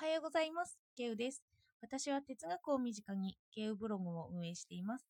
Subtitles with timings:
[0.00, 0.78] はようございます。
[0.96, 1.42] ケウです。
[1.82, 5.04] 私は哲学を身近にケウブログを運営しています。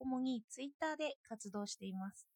[0.00, 2.26] 主にツイッターで活動しています。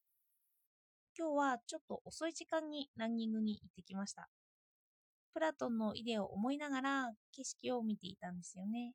[1.19, 4.29] 今日はちょっと遅い時間にランニングに行ってきました。
[5.35, 8.93] プラトンのイデアを思いながら景色を見ていたんですよね。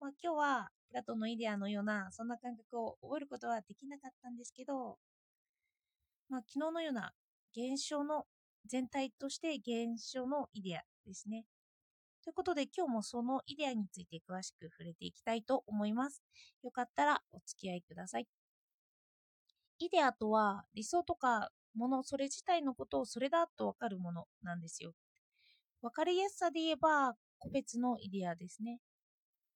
[0.00, 4.96] まあ、今日はプラトンのイデアのようなそんな感覚を覚えることはできなかったんですけど、
[6.30, 7.12] まあ、昨日のような
[7.54, 8.24] 現象の
[8.64, 11.44] 全体として現象のイデアですね。
[12.26, 16.24] ということで今日もそのイデアについて詳しく触れていきたいと思います。
[16.64, 18.26] よかったらお付き合いください。
[19.78, 24.92] イデアとは理想とかものそれ自体のことをそれだとわかるものなんですよ。
[25.82, 28.80] わかりやすさで言えば個別のイデアですね。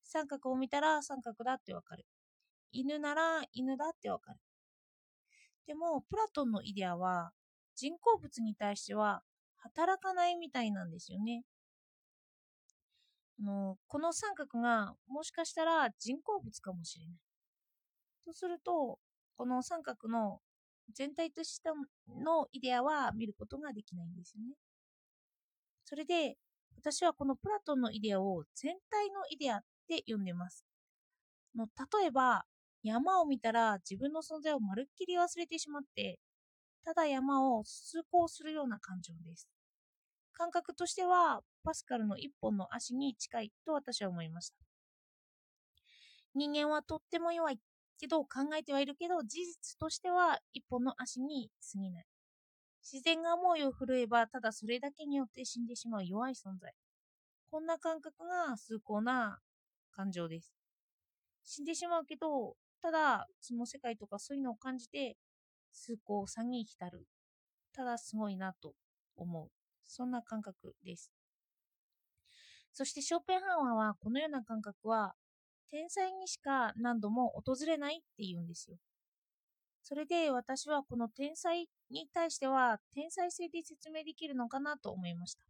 [0.05, 2.07] 三角を見たら三角だってわかる。
[2.71, 4.39] 犬なら犬だってわかる。
[5.67, 7.33] でもプラトンのイデアは
[7.75, 9.25] 人工物に対しては
[9.57, 11.43] 働かないみたいなんですよね。
[13.43, 17.17] のこの三角がもしかしたら人工物かもしれない。
[18.25, 18.99] とすると、
[19.37, 20.41] この三角の
[20.95, 21.71] 全体として
[22.09, 24.55] のイデアは見ることができないんですよね。
[25.85, 26.37] それで、
[26.77, 30.65] 私はこのプラトンのイデアを全体のイデアって呼んでます。
[31.57, 31.67] の
[32.01, 32.45] 例えば、
[32.83, 36.19] 山を見たら自分の存在をまるっきり忘れてしまって、
[36.85, 39.49] ただ山を通行するような感情です。
[40.41, 44.57] 感覚としては、パスカルの一本の足に近いと私は思いました。
[46.35, 47.59] 人間はとっても弱い
[47.99, 52.07] けど考えてはいるけど、事実としては一本の足に過ぎない。
[52.83, 56.73] 自然が思いを震えば、ただそれだけによって死んでしまう弱い存在。
[57.51, 59.41] こんな感覚が崇高な
[59.93, 60.55] 感情です。
[61.45, 65.19] 死んでしまうけど、ただその世界とかそういうのを感じて、
[65.71, 67.05] 崇高さに浸る。
[67.75, 68.73] ただすごいなと
[69.19, 69.60] 思う。
[69.91, 71.13] そんな感覚です。
[72.73, 75.15] そしてショーペンハワーはこのような感覚は
[75.71, 78.77] 天才にしか何度も訪れないって言うんですよ。
[79.83, 85.45] それで私はこの天才に対しては天才性で説明できるのかなと思いました。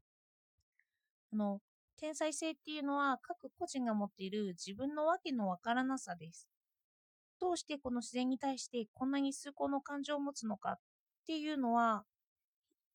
[1.32, 1.60] あの
[1.98, 6.48] 天才性っていうのは各個人が持っている自分のわけのわからなさです。
[7.40, 10.78] どうしてこの自然に対してこんなに崇高の感情を持つのかっ
[11.26, 12.04] ていうのは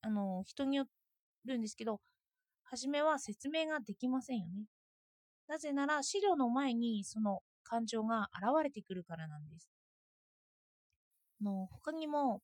[0.02, 0.88] あの人によっ
[1.46, 2.02] るんですけど、
[2.64, 4.66] 初めは説明ができませんよね。
[5.48, 9.70] なぜなら資料の前にその感情が現れてくるからなんです。
[11.42, 12.42] の他にも、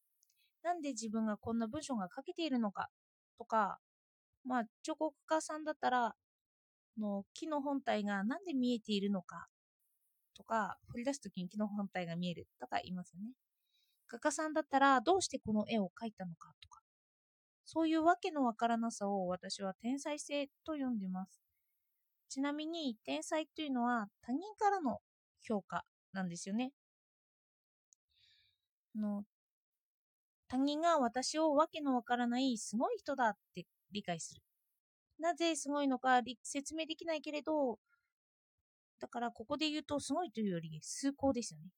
[0.63, 2.89] なんで自分がこんな文章が書けているのか
[3.38, 3.79] とか、
[4.45, 6.16] まあ、彫刻家さんだったら、
[6.97, 9.47] の木の本体がなんで見えているのか
[10.35, 13.31] とか、掘り出すときに木の本体が見えるとか言いますよね。
[14.07, 16.81] 画家さんだったら、どうしてこの絵を描いたのかとか、
[17.73, 21.41] そういうわけのわからなさを私は天才性と呼んでます。
[22.27, 24.99] ちなみに天才というのは他人からの
[25.41, 26.73] 評価なんですよね。
[28.93, 29.23] の
[30.49, 34.41] 他人が私をわけのわからないすごい人だって理解する。
[35.17, 37.79] なぜすごいのか説明できないけれど、
[38.99, 41.69] だからここで言うとすごいというより崇高ですよね。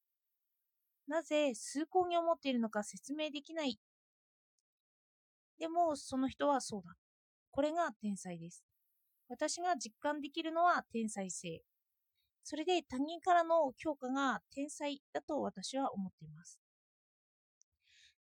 [1.08, 3.78] なぜ崇高に思っているのか説明できない
[5.60, 6.96] でも、その人はそうだ。
[7.52, 8.64] これが天才です。
[9.30, 11.62] 私が実感できるのは天才性。
[12.44, 16.60] それで他人からの評価が天才だと私は思っています。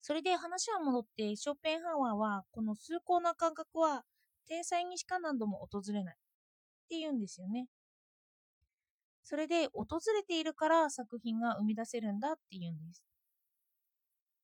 [0.00, 4.04] それで話は戻って、ショーペンハワーはこの崇高な感覚は
[4.46, 6.18] 天才にしか何度も訪れないっ
[6.88, 7.68] て言うんですよね。
[9.24, 13.02] それで訪れているから作品が生み出せるんだって言うんです。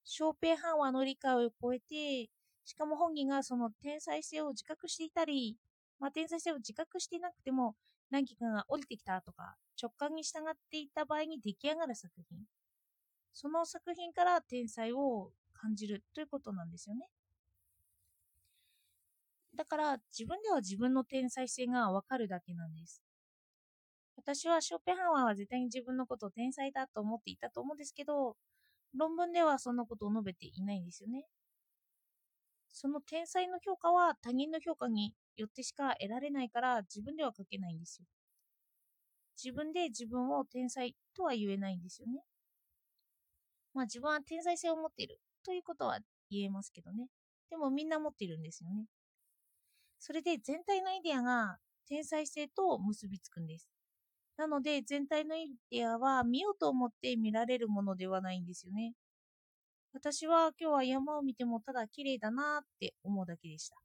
[0.04, 2.30] ショーペンハワーの理解を超えて、
[2.68, 5.56] しかも本人がその天才性を自覚していたり、
[5.98, 7.74] まあ、天才性を自覚していなくても
[8.10, 12.40] 何期かが降りてきたとか直感に従っていた場合に出来上がる作品。
[13.32, 17.08] その作品から天才を感じるということなんですよね。
[19.56, 23.02] だから自分では自分の天才性がわかるだけなんです。
[24.14, 28.36] 私はショーペンハワーは絶対に自分のことを天才だと思っていたと思うんですけど
[28.94, 31.24] 論文ではそんなことを述べていないんですよね。
[32.72, 38.06] その天才の評価は他人の評価によってしか得られないから自分では書けないんですよ。
[39.42, 42.22] 自分で自分を天才とは言えないんですよね。
[43.72, 45.98] まあ自分は天才性を持っているということは
[46.30, 47.08] 言えますけどね。
[47.50, 48.86] でもみんな持っているんですよね。
[50.00, 53.68] それで全体のイデアが天才性と結びつくんです。
[54.36, 58.94] なので全体のイデアは見ようと思って見られるものではないんですよね。
[59.92, 63.76] 私は今日は山を見てもただ綺麗だなって思うだけでした。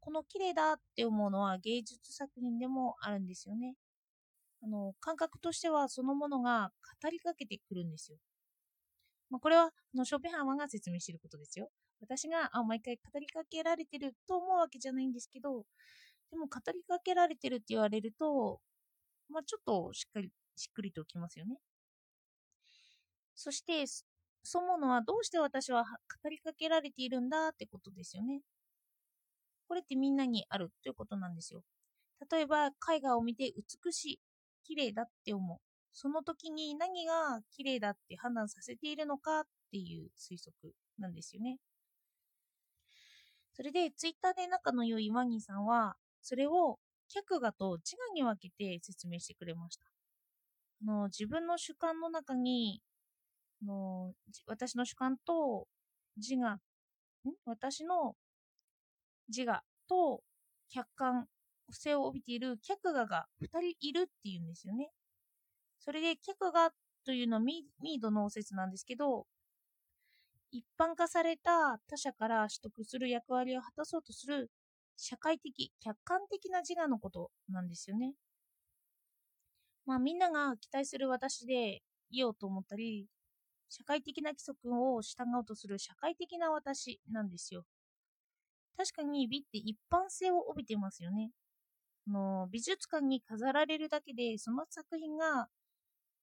[0.00, 3.74] この綺麗だって思うのは芸術作品でもあるんですよね。
[4.62, 6.70] あの感覚としてはそのものが
[7.02, 8.18] 語りかけてくるんですよ。
[9.30, 11.70] まあ、これはあのショーペンハーマーが説明していることですよ。
[12.00, 15.64] 私があ毎回語りかけられてると思うわけじゃないんですけど、
[16.30, 18.60] でも語りかけられてるって言われると、
[19.28, 21.56] まあ、ちょっとしっかり、しっくりときますよね。
[23.34, 23.84] そして、
[24.42, 25.84] そのものはどうして私は
[26.22, 28.40] 語りかけられているんだってことですよね。
[29.68, 31.62] これってみんなにあるということなんですよ。
[32.30, 33.52] 例えば、絵画を見て
[33.84, 34.20] 美しい、
[34.64, 35.58] 綺麗だって思う。
[35.92, 41.58] その時に何が綺麗だって判断させているのかっていう推測なんですよね。
[43.54, 46.78] それで、ツイッターで仲の良いワニーさんは、それを
[47.08, 49.84] 客画と自我に分けて説明してくれました。
[50.82, 52.80] あの自分の主観の中に
[53.64, 54.12] の
[54.46, 55.66] 私の主観と
[56.16, 56.58] 自我、
[57.46, 58.16] 私の
[59.28, 60.22] 自我と
[60.68, 61.26] 客観
[61.72, 64.90] 性を帯びている客画が2人いるっていうんですよね。
[65.80, 66.72] それで客画
[67.04, 69.26] というのはミードの説なんですけど、
[70.52, 74.50] 一般化された他者から取得する役割を果たそうとする
[74.96, 78.14] 社会的、客観的な自我のことなんですよね。
[79.86, 83.06] まあみんなが期待する私でいようと思ったり、
[83.70, 87.64] 社会的な規則を従おうとする社会的な私なんですよ。
[88.76, 91.30] 確かに美って一般性を帯びてますよね。
[92.06, 95.48] の美術館に飾られるだけでその作品が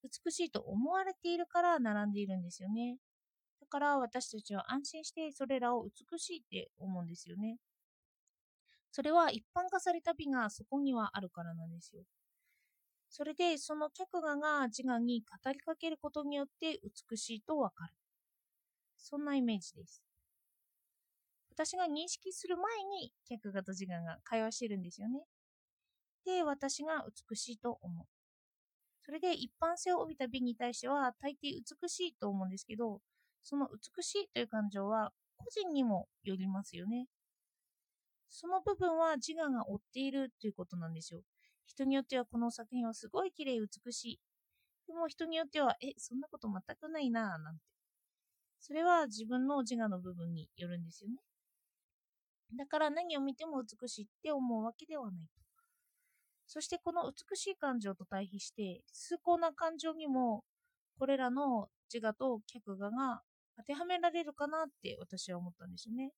[0.04, 2.98] 美しいと思われているから並んでいるんですよね。
[3.62, 7.58] だから私たちは安心してそれらを美しいって思うんですよね。
[8.92, 12.04] それは一般化された美がそこにはあるからなんですよ。
[13.10, 17.94] それでその客画が自我に語りかけることによって美しいとわかる。
[18.98, 20.04] そんなイメージです。
[21.52, 25.24] 私が認識する前に客画と自我が会話してるんですよね。
[26.26, 28.06] で、私が美しいと思う。
[29.04, 33.00] それで一般性を帯びた美に対しては大抵美しいと思うんですけど、
[33.42, 37.08] その美しいという感情は個人にもよりますよね。
[38.30, 41.22] その部分は自我が追っているということなんですよ。
[41.68, 44.20] 人によってはこの作品はすごい綺麗美しい。
[44.88, 47.62] でも人によっては、え、そんなこと全くないなぁ、なんて。
[48.60, 51.18] それは自分の自我の部分によるんですよね。
[52.58, 55.42] だから何を見ても美しいって思うわけではないと。
[56.48, 60.46] そしてこの美しい感情と対比して、崇高な感情にも、
[60.98, 63.22] これらの自我と客画が
[63.58, 66.12] 当てはめられるかなって私は思ったんですよね。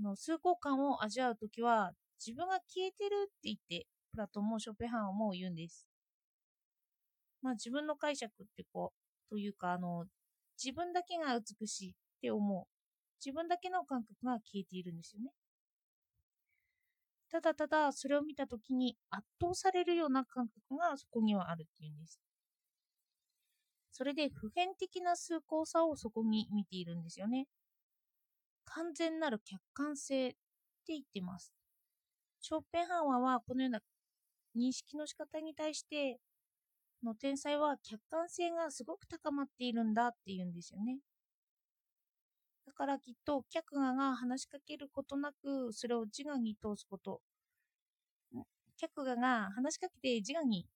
[0.00, 1.92] の崇高感を味わうときは、
[2.24, 5.86] 自分が消えてるって言って、プラトンもショペハンも言うんです。
[7.40, 10.04] まあ自分の解釈ってこう、というか、あの、
[10.62, 12.66] 自分だけが美しいって思う。
[13.24, 15.30] 自分だけの感覚が消えているんですよね。
[17.30, 22.20] ただただそれを見たときに圧倒されるような感覚がそこにはあるっていうんです。
[23.90, 27.46] それで普遍的な崇高さをそこに見ているんですよね。
[28.64, 30.38] 完全なる客観性って
[30.88, 31.54] 言ってます。
[32.40, 33.80] ショーペンハンワーはこのような
[34.56, 36.18] 認識の仕方に対して
[37.02, 40.98] の天才は客観性がすごく高まっているんだって言うんですよね。
[42.66, 47.20] だからきっと客画が話しかけることなくそれを自我に通すこと。
[48.76, 50.66] 客画が話しかけて自我に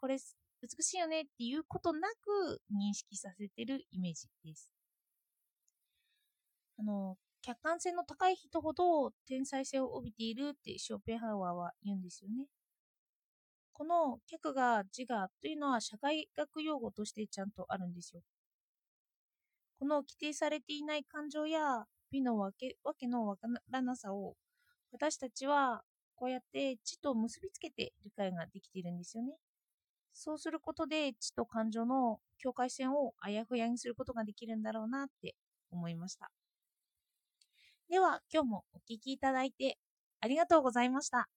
[0.00, 0.16] これ
[0.62, 4.70] 美しいよねっていうことなく認識させてるイメージです。
[6.78, 12.46] あの、客観性の高い人ほど天才性を帯びているってショーペンハウアーは言うんですよね。
[13.82, 18.22] この客が自我というのは社会学用語としてちゃんとあるんですよ。
[19.80, 24.36] この規定されていない感情や美のわけわけのわからなさを
[24.92, 25.82] 私たちは
[26.14, 29.32] こうやって知と結びつけて理解ができているんですよね。
[30.12, 35.34] そうすることで知と感情の境界線をあやふやにすることができるんだろうなって
[35.72, 36.30] 思いました。
[37.90, 39.76] では、今日もお聴きいただいて
[40.20, 41.28] ありがとうございました。